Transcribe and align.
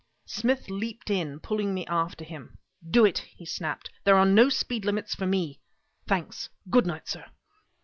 Smith 0.25 0.67
leaped 0.67 1.11
in, 1.11 1.39
pulling 1.39 1.75
me 1.75 1.85
after 1.85 2.25
him. 2.25 2.57
"Do 2.89 3.05
it!" 3.05 3.19
he 3.37 3.45
snapped. 3.45 3.91
"There 4.03 4.15
are 4.15 4.25
no 4.25 4.49
speed 4.49 4.83
limits 4.83 5.13
for 5.13 5.27
me. 5.27 5.61
Thanks! 6.07 6.49
Goodnight, 6.71 7.07
sir!" 7.07 7.25